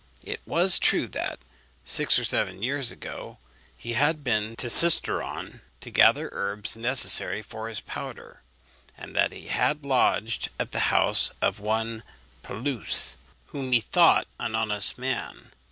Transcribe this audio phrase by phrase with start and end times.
[0.25, 1.37] It was true that,
[1.85, 3.37] six or seven years ago,
[3.77, 8.41] he had been to Cisteron to gather herbs necessary for his powder,
[8.97, 12.01] and that he had lodged at the house of one
[12.41, 13.15] Pelouse,
[13.49, 15.51] whom he thought an honest man.